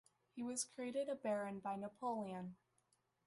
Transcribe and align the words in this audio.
He 0.31 0.41
was 0.41 0.65
created 0.65 1.09
a 1.09 1.15
baron 1.15 1.59
by 1.59 1.75
Napoleon. 1.75 2.55